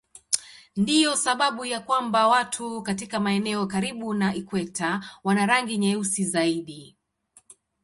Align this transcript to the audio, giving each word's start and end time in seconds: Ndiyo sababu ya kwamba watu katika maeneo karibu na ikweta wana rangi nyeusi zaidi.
Ndiyo 0.75 1.15
sababu 1.17 1.65
ya 1.65 1.79
kwamba 1.79 2.27
watu 2.27 2.81
katika 2.81 3.19
maeneo 3.19 3.67
karibu 3.67 4.13
na 4.13 4.35
ikweta 4.35 5.01
wana 5.23 5.45
rangi 5.45 5.77
nyeusi 5.77 6.25
zaidi. 6.25 6.97